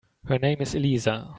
Her 0.25 0.39
name 0.39 0.61
is 0.61 0.73
Elisa. 0.73 1.29